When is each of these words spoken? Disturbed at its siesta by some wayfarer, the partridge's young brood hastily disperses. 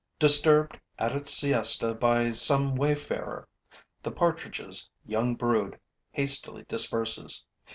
Disturbed 0.17 0.79
at 0.97 1.11
its 1.15 1.31
siesta 1.31 1.93
by 1.93 2.31
some 2.31 2.73
wayfarer, 2.75 3.47
the 4.01 4.11
partridge's 4.11 4.89
young 5.05 5.35
brood 5.35 5.79
hastily 6.09 6.63
disperses. 6.67 7.45